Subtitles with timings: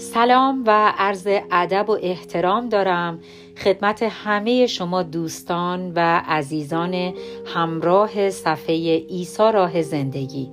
[0.00, 3.18] سلام و عرض ادب و احترام دارم
[3.56, 7.14] خدمت همه شما دوستان و عزیزان
[7.54, 8.74] همراه صفحه
[9.08, 10.50] ایسا راه زندگی.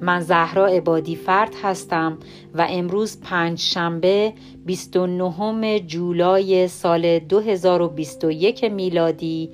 [0.00, 2.18] من زهرا عبادی فرد هستم
[2.54, 4.32] و امروز پنج شنبه
[4.66, 9.50] 29 جولای سال 2021 میلادی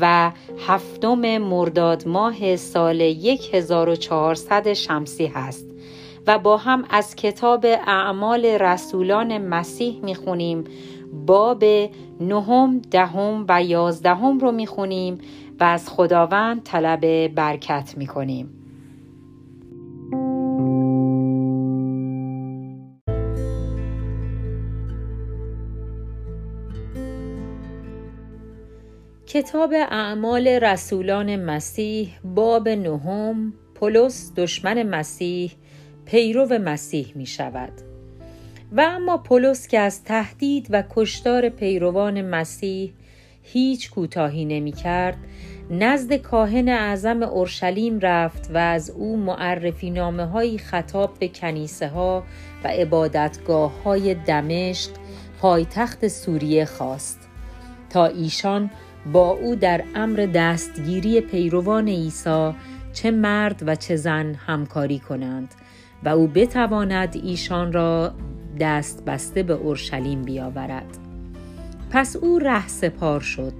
[0.00, 0.32] و
[0.66, 3.00] هفتم مرداد ماه سال
[3.52, 5.75] 1400 شمسی هست.
[6.26, 10.64] و با هم از کتاب اعمال رسولان مسیح می‌خونیم.
[11.26, 11.64] باب
[12.20, 15.18] نهم دهم و یازدهم رو می‌خونیم
[15.60, 18.52] و از خداوند طلب برکت می‌کنیم.
[29.26, 35.52] کتاب اعمال رسولان مسیح باب نهم پولس دشمن مسیح
[36.06, 37.72] پیرو مسیح می شود.
[38.72, 42.92] و اما پولس که از تهدید و کشتار پیروان مسیح
[43.42, 45.16] هیچ کوتاهی نمی کرد
[45.70, 52.24] نزد کاهن اعظم اورشلیم رفت و از او معرفی نامه های خطاب به کنیسه ها
[52.64, 54.90] و عبادتگاه های دمشق
[55.40, 57.28] پایتخت سوریه خواست.
[57.90, 58.70] تا ایشان
[59.12, 62.52] با او در امر دستگیری پیروان عیسی
[62.92, 65.54] چه مرد و چه زن همکاری کنند.
[66.06, 68.14] و او بتواند ایشان را
[68.60, 70.98] دست بسته به اورشلیم بیاورد.
[71.90, 73.52] پس او ره سپار شد.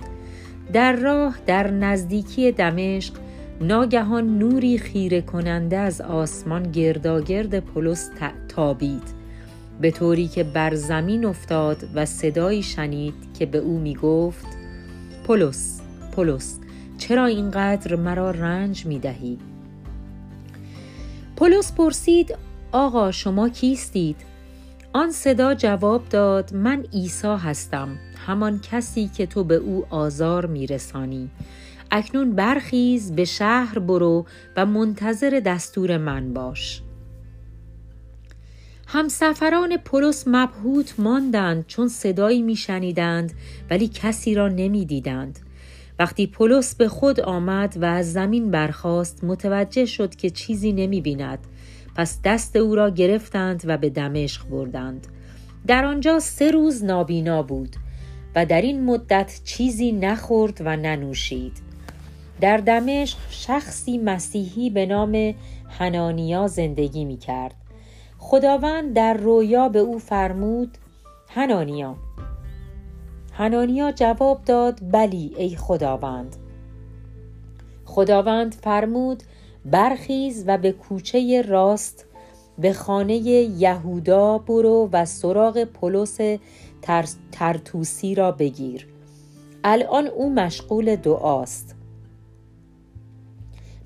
[0.72, 3.14] در راه در نزدیکی دمشق
[3.60, 8.10] ناگهان نوری خیره کننده از آسمان گرداگرد پولس
[8.48, 9.16] تابید.
[9.80, 14.46] به طوری که بر زمین افتاد و صدایی شنید که به او می گفت
[15.26, 15.80] پولس
[16.12, 16.60] پولس
[16.98, 19.38] چرا اینقدر مرا رنج می دهی؟
[21.36, 22.36] پولس پرسید
[22.72, 24.16] آقا شما کیستید؟
[24.92, 31.30] آن صدا جواب داد من عیسی هستم همان کسی که تو به او آزار میرسانی.
[31.90, 34.26] اکنون برخیز به شهر برو
[34.56, 36.82] و منتظر دستور من باش.
[38.86, 43.32] همسفران پولس مبهوت ماندند چون صدایی میشنیدند
[43.70, 45.38] ولی کسی را نمی‌دیدند.
[45.98, 51.38] وقتی پولس به خود آمد و از زمین برخاست متوجه شد که چیزی نمی بیند
[51.94, 55.06] پس دست او را گرفتند و به دمشق بردند.
[55.66, 57.76] در آنجا سه روز نابینا بود
[58.34, 61.52] و در این مدت چیزی نخورد و ننوشید.
[62.40, 65.34] در دمشق شخصی مسیحی به نام
[65.78, 67.54] هنانیا زندگی می کرد
[68.18, 70.78] خداوند در رویا به او فرمود
[71.28, 71.96] هنانیا
[73.38, 76.36] هنانیا جواب داد بلی ای خداوند.
[77.84, 79.22] خداوند فرمود
[79.64, 82.06] برخیز و به کوچه راست
[82.58, 86.18] به خانه یهودا برو و سراغ پولس
[87.32, 88.88] ترتوسی را بگیر.
[89.64, 91.76] الان او مشغول دعاست.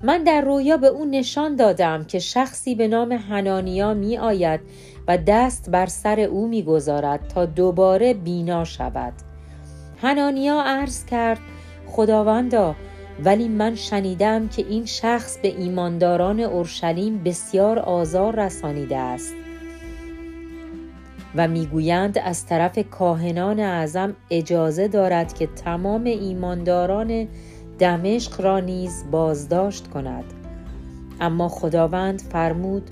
[0.03, 4.59] من در رویا به او نشان دادم که شخصی به نام هنانیا می آید
[5.07, 9.30] و دست بر سر او می گذارد تا دوباره بینا شود.
[10.01, 11.39] هنانیا عرض کرد
[11.87, 12.75] خداوندا
[13.23, 19.33] ولی من شنیدم که این شخص به ایمانداران اورشلیم بسیار آزار رسانیده است.
[21.35, 27.27] و می‌گویند از طرف کاهنان اعظم اجازه دارد که تمام ایمانداران
[27.79, 30.25] دمشق را نیز بازداشت کند.
[31.19, 32.89] اما خداوند فرمود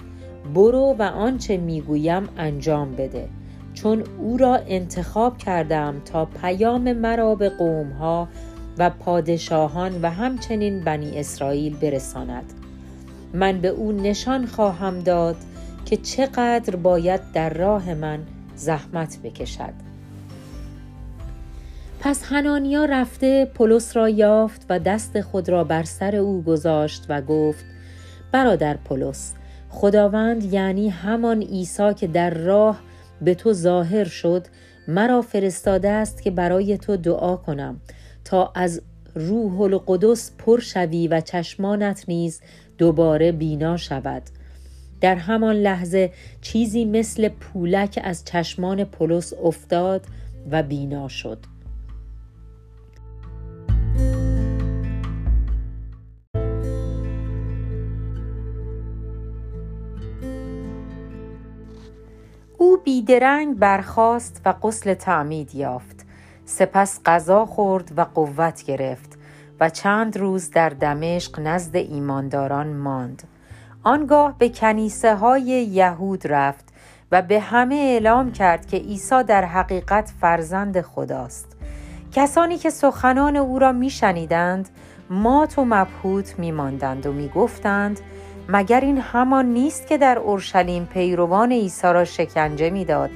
[0.56, 3.30] برو و آنچه می‌گویم انجام بده.
[3.81, 8.28] چون او را انتخاب کردم تا پیام مرا به قومها
[8.78, 12.53] و پادشاهان و همچنین بنی اسرائیل برساند.
[13.34, 15.35] من به او نشان خواهم داد
[15.85, 18.19] که چقدر باید در راه من
[18.56, 19.73] زحمت بکشد.
[22.00, 27.22] پس هنانیا رفته پولس را یافت و دست خود را بر سر او گذاشت و
[27.22, 27.66] گفت
[28.31, 29.34] برادر پولس
[29.69, 32.79] خداوند یعنی همان عیسی که در راه
[33.22, 34.48] به تو ظاهر شد
[34.88, 37.82] مرا فرستاده است که برای تو دعا کنم.
[38.26, 38.82] تا از
[39.16, 42.42] روح القدس پر شوی و چشمانت نیز
[42.78, 44.24] دوباره بینا شود.
[45.02, 46.12] در همان لحظه
[46.42, 50.06] چیزی مثل پولک از چشمان پولس افتاد
[50.52, 51.38] و بینا شد.
[62.84, 66.05] بیدرنگ برخاست و قسل تعمید یافت.
[66.46, 69.20] سپس غذا خورد و قوت گرفت
[69.59, 73.23] و چند روز در دمشق نزد ایمانداران ماند.
[73.84, 76.70] آنگاه به کنیسه های یهود رفت
[77.11, 81.58] و به همه اعلام کرد که عیسی در حقیقت فرزند خداست.
[82.11, 84.70] کسانی که سخنان او را میشنیدند
[85.09, 87.99] مات و مبهوت میماندند و می‌گفتند
[88.51, 93.09] مگر این همان نیست که در اورشلیم پیروان عیسی را شکنجه می‌داد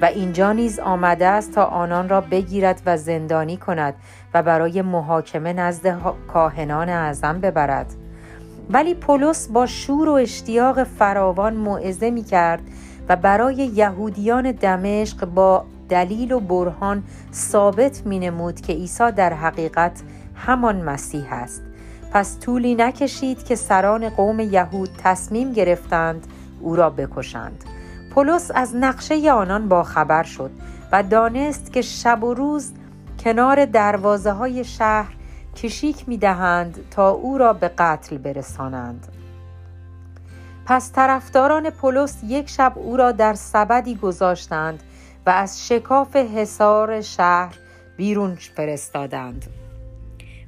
[0.00, 3.94] و اینجا نیز آمده است تا آنان را بگیرد و زندانی کند
[4.34, 5.98] و برای محاکمه نزد
[6.28, 7.86] کاهنان اعظم ببرد.
[8.70, 12.62] ولی پولس با شور و اشتیاق فراوان موعظه می کرد
[13.08, 17.02] و برای یهودیان دمشق با دلیل و برهان
[17.32, 20.02] ثابت می نمود که عیسی در حقیقت
[20.34, 21.62] همان مسیح است.
[22.14, 26.26] پس طولی نکشید که سران قوم یهود تصمیم گرفتند
[26.60, 27.64] او را بکشند.
[28.14, 30.50] پولس از نقشه آنان با خبر شد
[30.92, 32.72] و دانست که شب و روز
[33.24, 35.14] کنار دروازه های شهر
[35.56, 39.08] کشیک می دهند تا او را به قتل برسانند.
[40.66, 44.82] پس طرفداران پولس یک شب او را در سبدی گذاشتند
[45.26, 47.54] و از شکاف حصار شهر
[47.96, 49.63] بیرون فرستادند.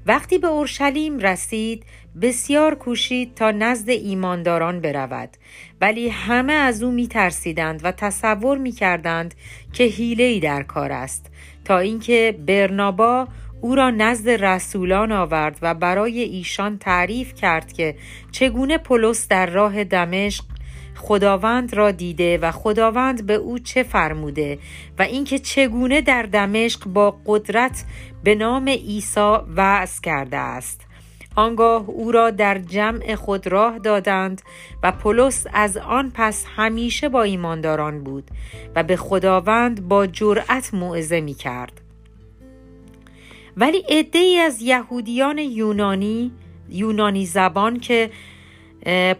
[0.06, 1.84] وقتی به اورشلیم رسید
[2.22, 5.28] بسیار کوشید تا نزد ایمانداران برود.
[5.80, 9.34] ولی همه از او می ترسیدند و تصور می کردند
[9.72, 11.30] که حیله در کار است.
[11.64, 13.28] تا اینکه برنابا
[13.60, 17.96] او را نزد رسولان آورد و برای ایشان تعریف کرد که
[18.32, 20.44] چگونه پولس در راه دمشق
[20.96, 24.58] خداوند را دیده و خداوند به او چه فرموده
[24.98, 27.84] و اینکه چگونه در دمشق با قدرت
[28.24, 30.80] به نام عیسی وعظ کرده است.
[31.36, 34.42] آنگاه او را در جمع خود راه دادند
[34.82, 38.30] و پولس از آن پس همیشه با ایمانداران بود
[38.74, 41.80] و به خداوند با جرأت موعظه می کرد
[43.56, 46.32] ولی ای از یهودیان یونانی
[46.68, 48.10] یونانی زبان که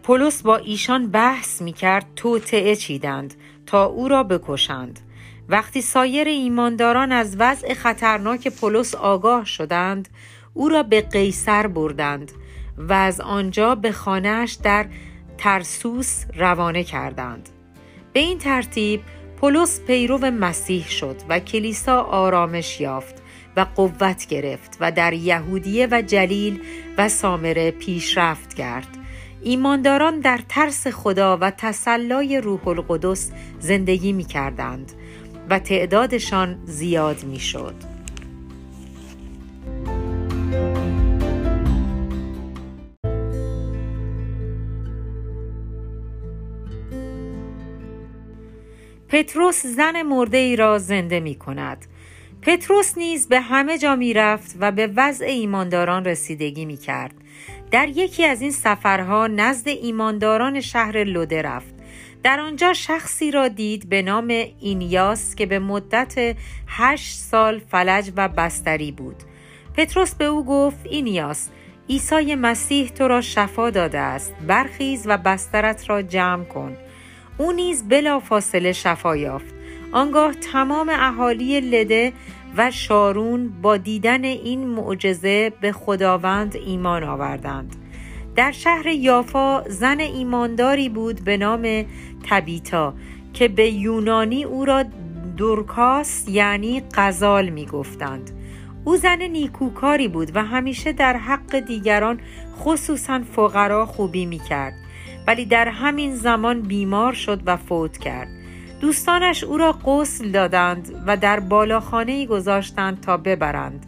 [0.02, 3.34] پولس با ایشان بحث می کرد توطعه چیدند
[3.66, 5.00] تا او را بکشند.
[5.48, 10.08] وقتی سایر ایمانداران از وضع خطرناک پولس آگاه شدند
[10.54, 12.32] او را به قیصر بردند
[12.78, 14.86] و از آنجا به خانهش در
[15.38, 17.48] ترسوس روانه کردند.
[18.12, 19.00] به این ترتیب
[19.40, 23.22] پولس پیرو مسیح شد و کلیسا آرامش یافت
[23.56, 26.60] و قوت گرفت و در یهودیه و جلیل
[26.98, 29.06] و سامره پیشرفت کرد.
[29.43, 34.93] ایمانداران در ترس خدا و تسلای روح القدس زندگی می کردند
[35.50, 37.75] و تعدادشان زیاد می شد.
[49.09, 51.87] پتروس زن مرده ای را زنده می کند.
[52.43, 57.15] پتروس نیز به همه جا می رفت و به وضع ایمانداران رسیدگی می کرد.
[57.70, 61.74] در یکی از این سفرها نزد ایمانداران شهر لوده رفت.
[62.22, 64.28] در آنجا شخصی را دید به نام
[64.60, 66.36] اینیاس که به مدت
[66.66, 69.16] هشت سال فلج و بستری بود.
[69.76, 71.48] پتروس به او گفت اینیاس
[71.88, 76.76] عیسی مسیح تو را شفا داده است برخیز و بسترت را جمع کن
[77.38, 79.54] او نیز بلا فاصله شفا یافت
[79.92, 82.12] آنگاه تمام اهالی لده
[82.56, 87.76] و شارون با دیدن این معجزه به خداوند ایمان آوردند
[88.37, 91.85] در شهر یافا زن ایمانداری بود به نام
[92.31, 92.95] تبیتا
[93.33, 94.85] که به یونانی او را
[95.37, 98.30] دورکاس یعنی قزال می گفتند.
[98.85, 102.21] او زن نیکوکاری بود و همیشه در حق دیگران
[102.59, 104.75] خصوصا فقرا خوبی می کرد
[105.26, 108.28] ولی در همین زمان بیمار شد و فوت کرد
[108.80, 113.87] دوستانش او را غسل دادند و در بالاخانه گذاشتند تا ببرند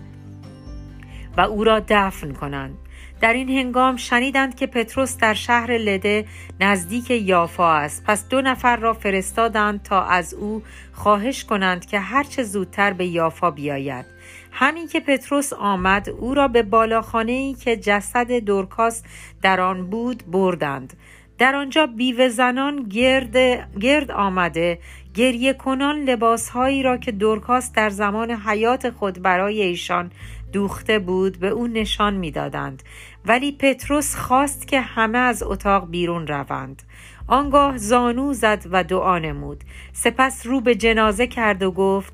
[1.36, 2.78] و او را دفن کنند.
[3.20, 6.24] در این هنگام شنیدند که پتروس در شهر لده
[6.60, 8.04] نزدیک یافا است.
[8.04, 13.50] پس دو نفر را فرستادند تا از او خواهش کنند که هرچه زودتر به یافا
[13.50, 14.06] بیاید.
[14.52, 19.02] همین که پتروس آمد او را به بالاخانه ای که جسد دورکاس
[19.42, 20.92] در آن بود بردند.
[21.38, 23.36] در آنجا بیوه زنان گرد,
[23.80, 24.78] گرد آمده
[25.14, 30.10] گریه کنان لباسهایی را که دورکاس در زمان حیات خود برای ایشان
[30.52, 32.82] دوخته بود به او نشان می‌دادند.
[33.26, 36.82] ولی پتروس خواست که همه از اتاق بیرون روند.
[37.26, 39.64] آنگاه زانو زد و دعا نمود.
[39.92, 42.12] سپس رو به جنازه کرد و گفت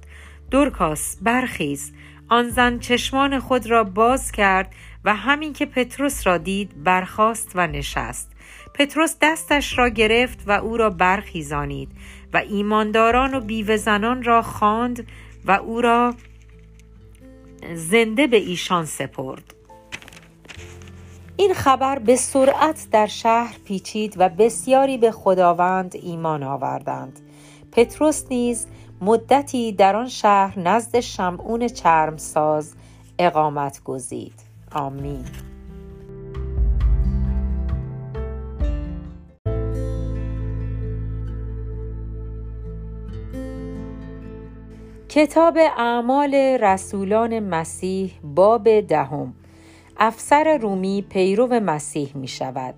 [0.50, 1.92] دورکاس برخیز.
[2.28, 7.66] آن زن چشمان خود را باز کرد و همین که پتروس را دید برخاست و
[7.66, 8.33] نشست.
[8.74, 11.88] پتروس دستش را گرفت و او را برخیزانید
[12.32, 15.06] و ایمانداران و بیوه زنان را خواند
[15.44, 16.14] و او را
[17.74, 19.54] زنده به ایشان سپرد.
[21.36, 27.20] این خبر به سرعت در شهر پیچید و بسیاری به خداوند ایمان آوردند.
[27.72, 28.66] پتروس نیز
[29.00, 32.74] مدتی در آن شهر نزد شمعون چرمساز
[33.18, 34.34] اقامت گزید.
[34.72, 35.24] آمین.
[45.14, 49.34] کتاب اعمال رسولان مسیح باب دهم.
[49.96, 52.74] افسر رومی پیرو مسیح می شود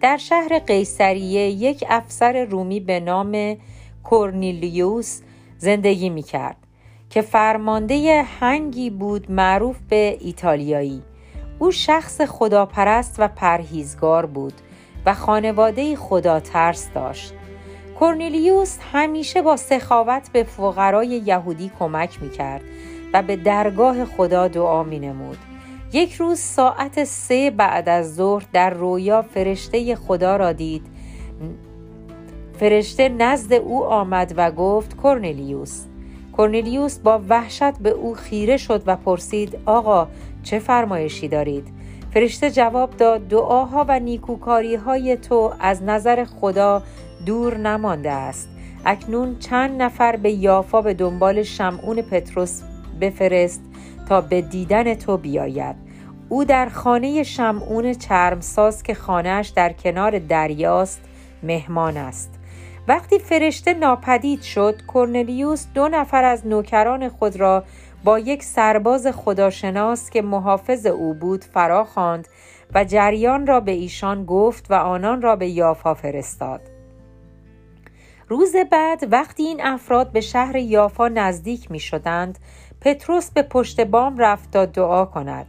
[0.00, 3.56] در شهر قیصریه یک افسر رومی به نام
[4.04, 5.20] کورنیلیوس
[5.58, 6.56] زندگی می کرد
[7.10, 11.02] که فرمانده هنگی بود معروف به ایتالیایی.
[11.58, 14.54] او شخص خداپرست و پرهیزگار بود
[15.06, 17.35] و خانواده خدا ترس داشت.
[17.98, 22.62] کورنیلیوس همیشه با سخاوت به فقرای یهودی کمک می کرد
[23.12, 25.38] و به درگاه خدا دعا می نمود.
[25.92, 30.86] یک روز ساعت سه بعد از ظهر در رویا فرشته خدا را دید.
[32.60, 35.84] فرشته نزد او آمد و گفت کرنلیوس
[36.38, 40.08] کرنلیوس با وحشت به او خیره شد و پرسید آقا
[40.42, 41.68] چه فرمایشی دارید؟
[42.14, 46.82] فرشته جواب داد دعاها و نیکوکاری های تو از نظر خدا
[47.26, 48.48] دور نمانده است.
[48.84, 52.62] اکنون چند نفر به یافا به دنبال شمعون پتروس
[53.00, 53.62] بفرست
[54.08, 55.76] تا به دیدن تو بیاید.
[56.28, 61.00] او در خانه شمعون چرمساز که خانهش در کنار دریاست
[61.42, 62.30] مهمان است.
[62.88, 67.64] وقتی فرشته ناپدید شد کرنلیوس دو نفر از نوکران خود را
[68.04, 72.28] با یک سرباز خداشناس که محافظ او بود فرا خواند
[72.74, 76.75] و جریان را به ایشان گفت و آنان را به یافا فرستاد.
[78.28, 82.38] روز بعد وقتی این افراد به شهر یافا نزدیک می شدند
[82.80, 85.46] پتروس به پشت بام رفت تا دعا کند.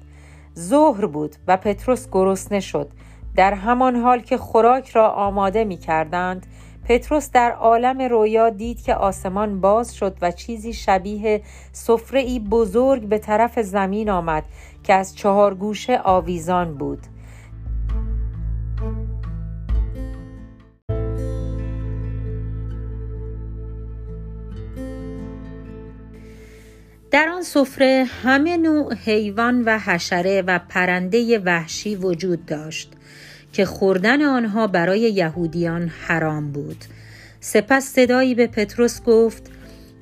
[0.59, 2.89] ظهر بود و پتروس گرسنه شد.
[3.35, 6.47] در همان حال که خوراک را آماده می کردند
[6.87, 11.41] پتروس در عالم رویا دید که آسمان باز شد و چیزی شبیه
[11.71, 14.43] سفره بزرگ به طرف زمین آمد
[14.83, 16.99] که از چهار گوشه آویزان بود.
[27.11, 32.93] در آن سفره همه نوع حیوان و حشره و پرنده وحشی وجود داشت
[33.53, 36.85] که خوردن آنها برای یهودیان حرام بود.
[37.39, 39.51] سپس صدایی به پتروس گفت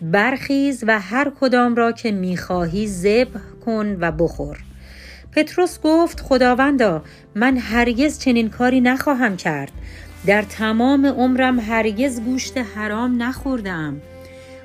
[0.01, 4.57] برخیز و هر کدام را که می‌خواهی ذبح کن و بخور.
[5.31, 7.03] پتروس گفت خداوندا
[7.35, 9.71] من هرگز چنین کاری نخواهم کرد.
[10.25, 14.01] در تمام عمرم هرگز گوشت حرام نخوردم.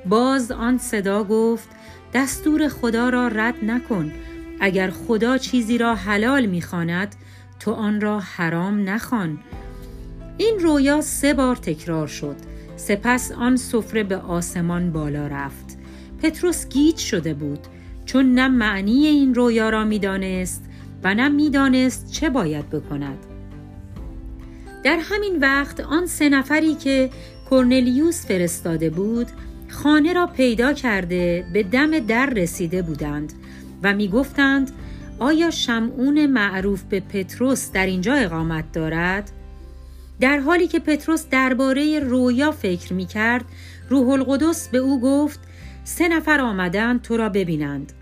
[0.07, 1.69] باز آن صدا گفت
[2.15, 4.13] دستور خدا را رد نکن.
[4.61, 7.15] اگر خدا چیزی را حلال می‌خواند
[7.61, 9.39] تو آن را حرام نخوان.
[10.39, 12.37] این رویا سه بار تکرار شد.
[12.77, 15.79] سپس آن سفره به آسمان بالا رفت.
[16.23, 17.59] پتروس گیج شده بود.
[18.05, 20.65] چون نه معنی این رویا را می‌دانست
[21.05, 23.19] و نه می‌دانست چه باید بکند.
[24.85, 27.11] در همین وقت آن سه نفری که
[27.51, 29.27] کرنلیوس فرستاده بود
[29.71, 33.33] خانه را پیدا کرده به دم در رسیده بودند
[33.83, 34.71] و می گفتند
[35.19, 39.31] آیا شمعون معروف به پتروس در اینجا اقامت دارد؟
[40.21, 43.45] در حالی که پتروس درباره رویا فکر می کرد
[43.89, 45.41] روح القدس به او گفت
[45.85, 47.93] سه نفر آمدند تو را ببینند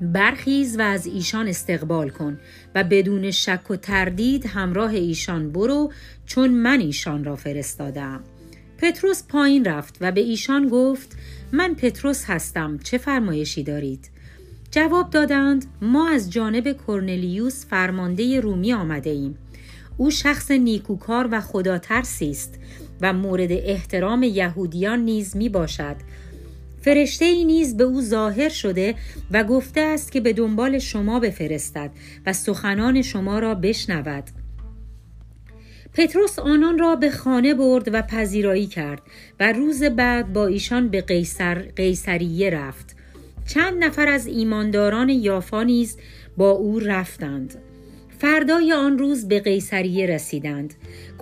[0.00, 2.38] برخیز و از ایشان استقبال کن
[2.74, 5.92] و بدون شک و تردید همراه ایشان برو
[6.26, 8.20] چون من ایشان را فرستادم
[8.78, 11.16] پتروس پایین رفت و به ایشان گفت
[11.52, 14.10] من پتروس هستم چه فرمایشی دارید؟
[14.70, 19.38] جواب دادند ما از جانب کرنلیوس فرمانده رومی آمده ایم.
[19.96, 22.58] او شخص نیکوکار و خدا ترسی است
[23.00, 25.96] و مورد احترام یهودیان نیز می باشد.
[26.82, 28.94] فرشته ای نیز به او ظاهر شده
[29.30, 31.90] و گفته است که به دنبال شما بفرستد
[32.26, 34.24] و سخنان شما را بشنود.
[35.96, 39.02] پتروس آنان را به خانه برد و پذیرایی کرد
[39.40, 42.96] و روز بعد با ایشان به قیصر قیصریه رفت.
[43.46, 45.98] چند نفر از ایمانداران یافا نیز
[46.36, 47.54] با او رفتند.
[48.18, 50.74] فردای آن روز به قیصریه رسیدند.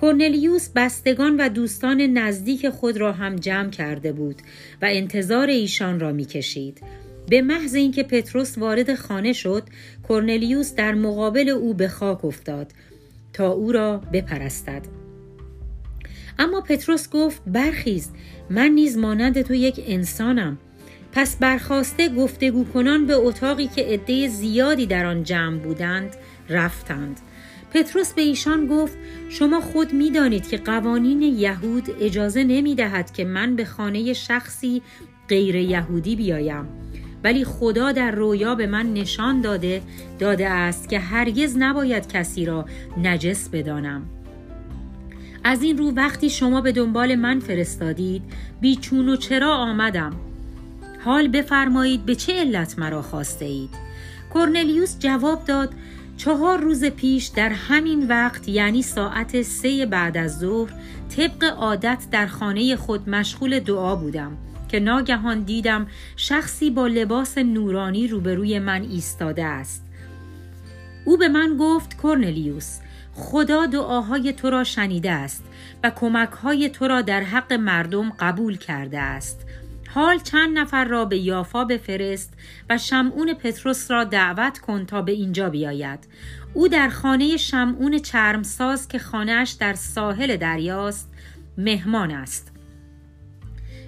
[0.03, 4.37] کرنلیوس بستگان و دوستان نزدیک خود را هم جمع کرده بود
[4.83, 6.81] و انتظار ایشان را می‌کشید.
[7.29, 9.63] به محض اینکه پتروس وارد خانه شد
[10.09, 12.73] کرنلیوس در مقابل او به خاک افتاد.
[13.35, 14.83] تا او را بپرستد.
[16.39, 18.11] اما پتروس گفت برخیز
[18.51, 20.59] من نیز مانند تو یک انسانم.
[21.13, 26.17] پس برخواسته گفتگو کنان به اتاقی که عده زیادی در آن جمع بودند
[26.49, 27.21] رفتند.
[27.73, 28.99] پتروس به ایشان گفت
[29.29, 34.83] شما خود می‌دانید که قوانین یهود اجازه نمی دهد که من به خانه شخصی
[35.29, 36.69] غیر یهودی بیایم.
[37.25, 39.83] ولی خدا در رویا به من نشان داده
[40.19, 42.65] داده است که هرگز نباید کسی را
[43.03, 44.03] نجس بدانم.
[45.45, 48.23] از این رو وقتی شما به دنبال من فرستادید
[48.61, 50.13] بیچون و چرا آمدم؟
[51.05, 53.71] حال بفرمایید به چه علت مرا خواسته اید
[54.35, 55.71] کرنلیوس جواب داد
[56.17, 60.73] چهار روز پیش در همین وقت یعنی ساعت سه بعد از ظهر
[61.17, 64.37] طبق عادت در خانه خود مشغول دعا بودم.
[64.75, 69.85] که ناگهان دیدم شخصی با لباس نورانی روبروی من ایستاده است.
[71.05, 72.79] او به من گفت کرنلیوس
[73.13, 75.45] خدا دعاهای تو را شنیده است
[75.85, 79.47] و کمکهای تو را در حق مردم قبول کرده است.
[79.89, 82.33] حال چند نفر را به یافا بفرست
[82.71, 85.99] و شمعون پتروس را دعوت کن تا به اینجا بیاید.
[86.55, 91.11] او در خانه شمعون چرمساز که خانهش در ساحل دریاست
[91.59, 92.54] مهمان است.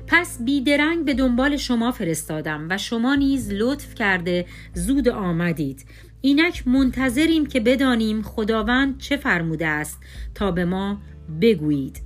[0.08, 5.84] پس بیدرنگ به دنبال شما فرستادم و شما نیز لطف کرده زود آمدید.
[6.20, 9.98] اینک منتظریم که بدانیم خداوند چه فرموده است
[10.34, 10.98] تا به ما
[11.40, 12.02] بگویید.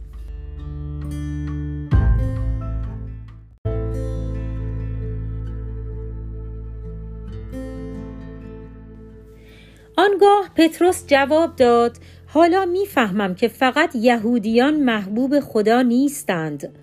[9.97, 16.80] آنگاه پتروس جواب داد حالا می‌فهمم که فقط یهودیان محبوب خدا نیستند.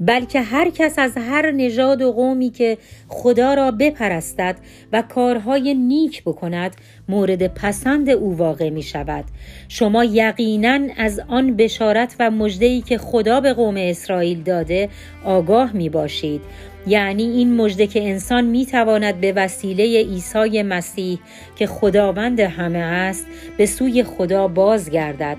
[0.00, 2.78] بلکه هر کس از هر نژاد و قومی که
[3.08, 4.56] خدا را بپرستد
[4.92, 6.76] و کارهای نیک بکند
[7.08, 9.24] مورد پسند او واقع می شود.
[9.68, 14.88] شما یقینا از آن بشارت و مجدهی که خدا به قوم اسرائیل داده
[15.24, 16.40] آگاه می باشید.
[16.86, 21.18] یعنی این مژده که انسان می تواند به وسیله عیسی مسیح
[21.56, 23.26] که خداوند همه است
[23.56, 25.36] به سوی خدا بازگردد.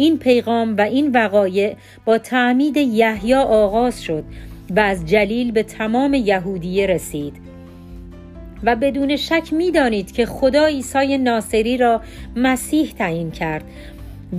[0.00, 4.24] این پیغام و این وقایع با تعمید یحیی آغاز شد
[4.76, 7.36] و از جلیل به تمام یهودیه رسید.
[8.64, 12.00] و بدون شک می‌دانید که خدا عیسی ناصری را
[12.36, 13.64] مسیح تعیین کرد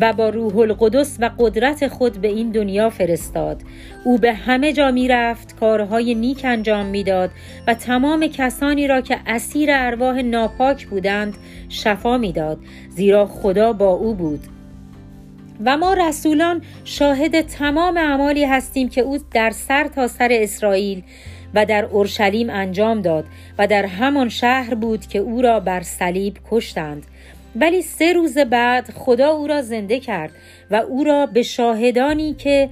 [0.02, 3.62] و با روح القدس و قدرت خود به این دنیا فرستاد.
[4.06, 7.30] او به همه جا می رفت کارهای نیک انجام می‌داد
[7.68, 11.34] و تمام کسانی را که اسیر ارواح ناپاک بودند
[11.70, 14.40] شفا می‌داد زیرا خدا با او بود.
[15.66, 21.04] و ما رسولان شاهد تمام اعمالی هستیم که او در سر تا سر اسرائیل
[21.54, 23.26] و در اورشلیم انجام داد
[23.58, 27.06] و در همان شهر بود که او را بر صلیب کشتند.
[27.56, 30.32] ولی سه روز بعد خدا او را زنده کرد
[30.72, 32.70] و او را به شاهدانی که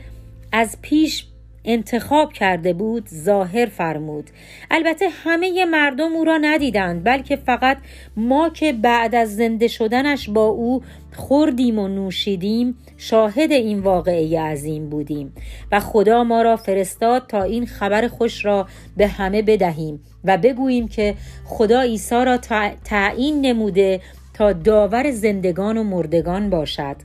[0.52, 1.26] از پیش
[1.72, 4.30] انتخاب کرده بود ظاهر فرمود.
[4.72, 7.78] البته همه مردم او را ندیدند بلکه فقط
[8.18, 10.82] ما که بعد از زنده شدنش با او
[11.16, 15.34] خوردیم و نوشیدیم شاهد این واقعه عظیم بودیم.
[15.72, 20.88] و خدا ما را فرستاد تا این خبر خوش را به همه بدهیم و بگوییم
[20.88, 22.38] که خدا عیسی را
[22.86, 24.02] تعیین نموده
[24.34, 26.96] تا داور زندگان و مردگان باشد.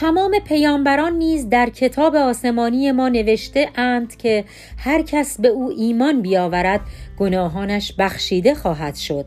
[0.00, 4.44] تمام پیامبران نیز در کتاب آسمانی ما نوشته اند که
[4.78, 6.80] هر کس به او ایمان بیاورد
[7.18, 9.26] گناهانش بخشیده خواهد شد.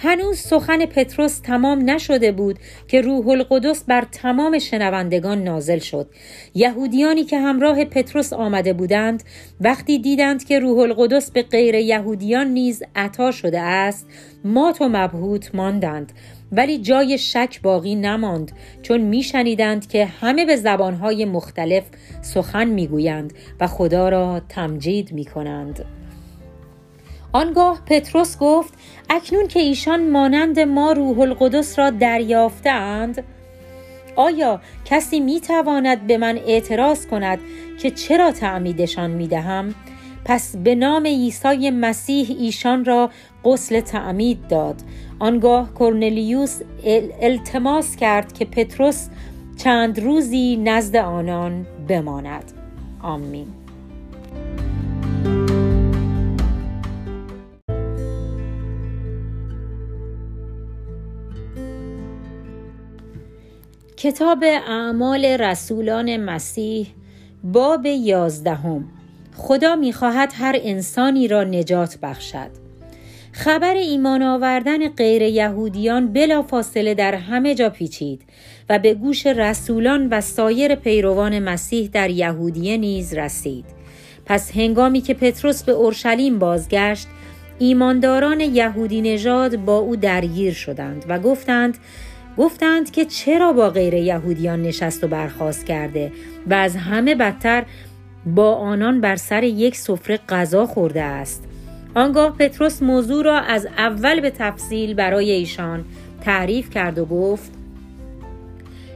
[0.00, 2.58] هنوز سخن پتروس تمام نشده بود
[2.88, 6.10] که روح القدس بر تمام شنوندگان نازل شد.
[6.54, 9.22] یهودیانی که همراه پتروس آمده بودند
[9.60, 14.06] وقتی دیدند که روح القدس به غیر یهودیان نیز عطا شده است
[14.44, 16.12] مات و مبهوت ماندند.
[16.52, 21.84] ولی جای شک باقی نماند چون میشنیدند که همه به زبانهای مختلف
[22.22, 25.97] سخن می‌گویند و خدا را تمجید می‌کنند.
[27.32, 28.74] آنگاه پتروس گفت
[29.10, 33.24] اکنون که ایشان مانند ما روح القدس را دریافتند
[34.16, 37.38] آیا کسی می تواند به من اعتراض کند
[37.82, 39.74] که چرا تعمیدشان می دهم؟
[40.24, 43.10] پس به نام عیسی مسیح ایشان را
[43.44, 44.76] غسل تعمید داد.
[45.18, 46.60] آنگاه کرنلیوس
[47.20, 49.08] التماس کرد که پتروس
[49.56, 52.52] چند روزی نزد آنان بماند.
[53.02, 53.57] آمین.
[64.00, 66.86] کتاب اعمال رسولان مسیح
[67.44, 68.84] باب یازدهم.
[69.36, 72.50] خدا می‌خواهد هر انسانی را نجات بخشد.
[73.32, 78.22] خبر ایمان آوردن غیر یهودیان بلا فاصله در همه جا پیچید
[78.68, 83.64] و به گوش رسولان و سایر پیروان مسیح در یهودیه نیز رسید.
[84.26, 87.06] پس هنگامی که پتروس به اورشلیم بازگشت
[87.58, 91.78] ایمانداران یهودی نژاد با او درگیر شدند و گفتند
[92.38, 96.12] گفتند که چرا با غیر یهودیان نشست و برخواست کرده
[96.46, 97.64] و از همه بدتر
[98.26, 101.44] با آنان بر سر یک سفره غذا خورده است.
[101.94, 105.84] آنگاه پتروس موضوع را از اول به تفصیل برای ایشان
[106.20, 107.52] تعریف کرد و گفت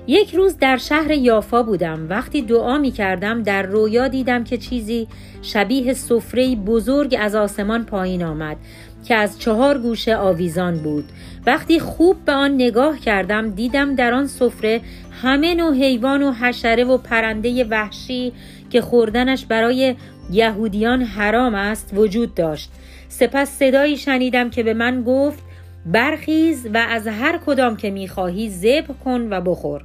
[0.06, 2.06] یک روز در شهر یافا بودم.
[2.08, 5.08] وقتی دعا می کردم در رویا دیدم که چیزی
[5.42, 8.56] شبیه سفره بزرگ از آسمان پایین آمد.
[9.04, 11.04] که از چهار گوشه آویزان بود.
[11.46, 14.80] وقتی خوب به آن نگاه کردم دیدم در آن سفره
[15.22, 18.32] همه نوع حیوان و حشره و پرنده وحشی
[18.70, 19.94] که خوردنش برای
[20.30, 22.70] یهودیان حرام است وجود داشت.
[23.08, 25.42] سپس صدایی شنیدم که به من گفت
[25.86, 29.84] برخیز و از هر کدام که می‌خواهی ذبح کن و بخور.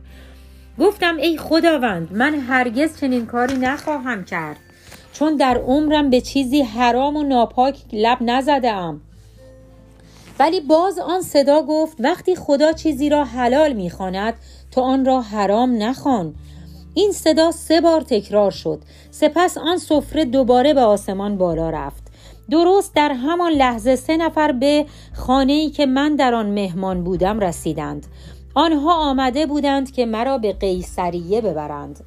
[0.80, 4.58] گفتم ای خداوند من هرگز چنین کاری نخواهم کرد.
[5.14, 9.02] چون در عمرم به چیزی حرام و ناپاک لب نزده ام
[10.40, 14.34] ولی باز آن صدا گفت وقتی خدا چیزی را حلال می‌خواند
[14.72, 16.36] تو آن را حرام نخوان.
[16.94, 18.80] این صدا سه بار تکرار شد.
[19.12, 22.04] سپس آن سفره دوباره به آسمان بالا رفت.
[22.52, 27.40] درست در همان لحظه سه نفر به خانه ای که من در آن مهمان بودم
[27.40, 28.06] رسیدند.
[28.54, 32.00] آنها آمده بودند که مرا به قیصریه ببرند.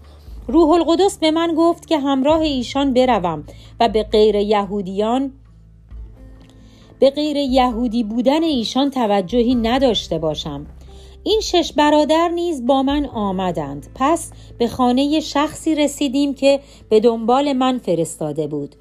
[0.48, 3.44] روح القدس به من گفت که همراه ایشان بروم
[3.80, 5.32] و به غیر یهودیان
[7.00, 10.66] به غیر یهودی بودن ایشان توجهی نداشته باشم.
[11.22, 13.86] این شش برادر نیز با من آمدند.
[13.94, 18.76] پس به خانه شخصی رسیدیم که به دنبال من فرستاده بود.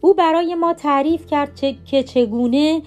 [0.00, 2.82] او برای ما تعریف کرد چه که چگونه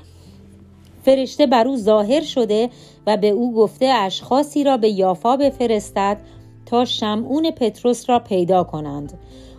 [1.03, 2.69] فرشته بر او ظاهر شده
[3.07, 6.17] و به او گفته اشخاصی را به یافا بفرستد
[6.65, 9.13] تا شمعون پتروس را پیدا کنند.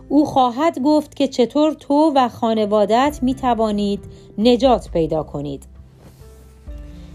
[0.08, 4.00] او خواهد گفت که چطور تو و خانوادت می توانید
[4.38, 5.64] نجات پیدا کنید.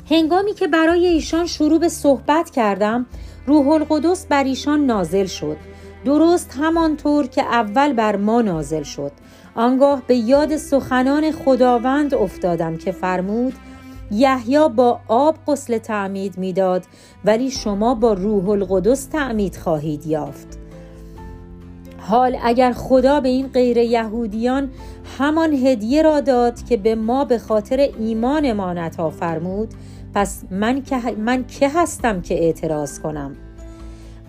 [0.09, 3.05] هنگامی که برای ایشان شروع به صحبت کردم
[3.47, 5.57] روح القدس بر ایشان نازل شد.
[6.05, 9.11] درست همانطور که اول بر ما نازل شد.
[9.55, 13.53] آنگاه به یاد سخنان خداوند افتادم که فرمود
[14.11, 16.83] یحیی با آب غسل تعمید می‌داد
[17.25, 20.62] ولی شما با روح القدس تعمید خواهید یافت.
[22.09, 24.71] حال اگر خدا به این غیر یهودیان
[25.17, 29.73] همان هدیه را داد که به ما به خاطر ایمانمان عطا فرمود
[30.15, 33.35] پس من که, من که هستم که اعتراض کنم؟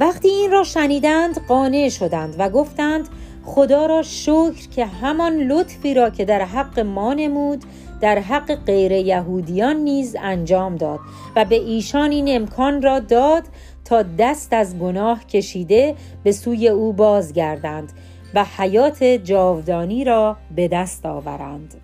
[0.00, 3.08] وقتی این را شنیدند قانع شدند و گفتند
[3.44, 7.64] خدا را شکر که همان لطفی را که در حق ما نمود
[8.00, 10.98] در حق غیر یهودیان نیز انجام داد
[11.36, 13.42] و به ایشان این امکان را داد
[13.84, 15.94] تا دست از گناه کشیده
[16.24, 17.92] به سوی او بازگردند
[18.34, 21.74] و حیات جاودانی را به دست آورند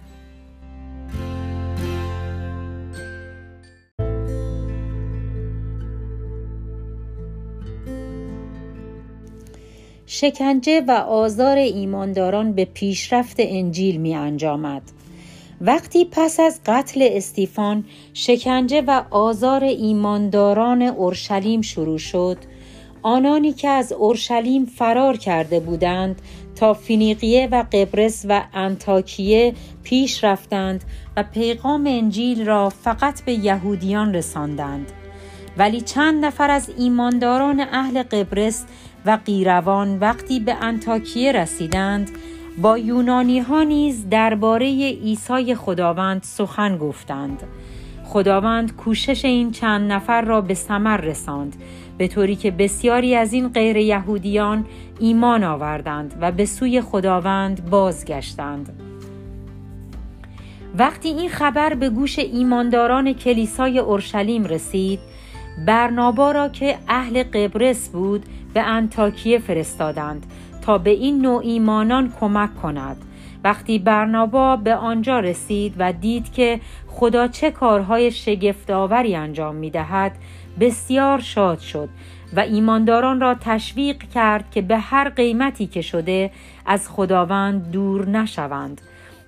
[10.07, 14.83] شکنجه و آزار ایمانداران به پیشرفت انجیل می انجامد.
[15.61, 22.39] وقتی پس از قتل استیفان شکنجه و آزار ایمانداران اورشلیم شروع شد
[23.03, 26.23] آنانی که از اورشلیم فرار کرده بودند
[26.55, 30.85] تا فینیقیه و قبرس و انتاکیه پیش رفتند
[31.17, 34.93] و پیغام انجیل را فقط به یهودیان رساندند.
[35.57, 38.65] ولی چند نفر از ایمانداران اهل قبرس
[39.07, 42.11] و قیروان وقتی به انتاکیه رسیدند
[42.59, 44.67] با یونانی ها نیز درباره
[45.03, 47.43] عیسی خداوند سخن گفتند.
[48.05, 51.57] خداوند کوشش این چند نفر را به ثمر رساند
[51.99, 54.67] به طوری که بسیاری از این غیر یهودیان
[54.99, 58.73] ایمان آوردند و به سوی خداوند بازگشتند.
[60.79, 65.01] وقتی این خبر به گوش ایمانداران کلیسای اورشلیم رسید
[65.67, 70.27] برنابا را که اهل قبرس بود به انتاکیه فرستادند
[70.63, 72.97] تا به این نوع ایمانان کمک کند.
[73.45, 80.13] وقتی برنابا به آنجا رسید و دید که خدا چه کارهای شگفتآوری انجام می دهد
[80.61, 81.89] بسیار شاد شد
[82.37, 86.31] و ایمانداران را تشویق کرد که به هر قیمتی که شده
[86.67, 88.81] از خداوند دور نشوند.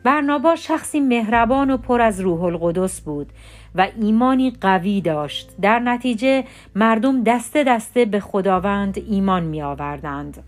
[0.05, 3.27] برنابا شخصی مهربان و پر از روح القدس بود
[3.75, 5.51] و ایمانی قوی داشت.
[5.63, 10.45] در نتیجه مردم دسته دسته به خداوند ایمان می آوردند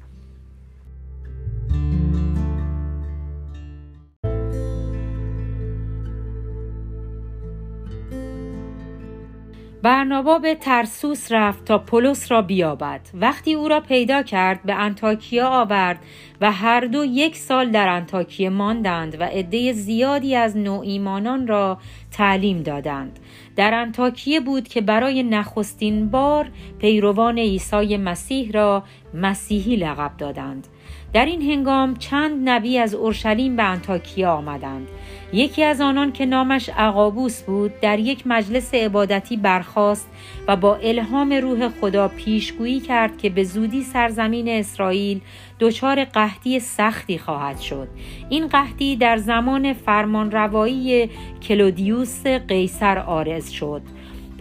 [9.85, 13.01] برنابا به ترسوس رفت تا پولس را بیابد.
[13.15, 15.99] وقتی او را پیدا کرد به انتاکیا آورد
[16.41, 21.79] و هر دو یک سال در انتاکیه ماندند و عده زیادی از نوعیمانان را
[22.11, 23.19] تعلیم دادند.
[23.57, 30.69] در انتاکیه بود که برای نخستین بار پیروان عیسی مسیح را مسیحی لقب دادند.
[31.15, 34.89] در این هنگام چند نبی از اورشلیم به انتاکیا آمدند.
[35.33, 40.09] یکی از آنان که نامش عقابوس بود در یک مجلس عبادتی برخاست
[40.49, 45.21] و با الهام روح خدا پیشگویی کرد که به زودی سرزمین اسرائیل
[45.61, 47.89] دچار قحطی سختی خواهد شد.
[48.29, 51.11] این قحطی در زمان فرمانروایی
[51.43, 53.83] کلودیوس قیصر آرز شد.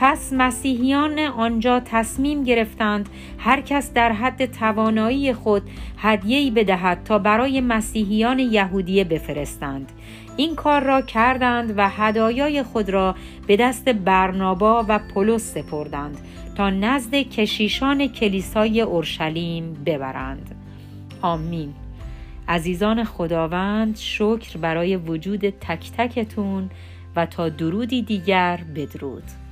[0.04, 5.62] پس مسیحیان آنجا تصمیم گرفتند هر کس در حد توانایی خود
[5.98, 9.92] هدیه‌ای بدهد تا برای مسیحیان یهودیه بفرستند.
[10.38, 13.16] این کار را کردند و هدایای خود را
[13.48, 16.18] به دست برنابا و پولس سپردند
[16.58, 20.56] تا نزد کشیشان کلیسای اورشلیم ببرند.
[21.22, 21.74] آمین.
[22.48, 26.70] عزیزان خداوند شکر برای وجود تک تکتون
[27.16, 29.43] و تا درودی دیگر بدرود.